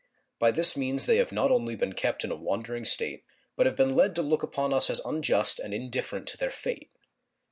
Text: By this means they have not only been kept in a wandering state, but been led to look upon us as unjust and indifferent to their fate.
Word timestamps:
By 0.39 0.49
this 0.49 0.75
means 0.75 1.05
they 1.05 1.17
have 1.17 1.31
not 1.31 1.51
only 1.51 1.75
been 1.75 1.93
kept 1.93 2.23
in 2.23 2.31
a 2.31 2.35
wandering 2.35 2.85
state, 2.85 3.23
but 3.55 3.75
been 3.75 3.95
led 3.95 4.15
to 4.15 4.23
look 4.23 4.41
upon 4.41 4.73
us 4.73 4.89
as 4.89 4.99
unjust 5.05 5.59
and 5.59 5.75
indifferent 5.75 6.25
to 6.29 6.37
their 6.37 6.49
fate. 6.49 6.89